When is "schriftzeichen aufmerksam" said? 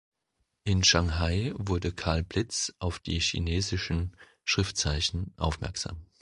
4.43-5.97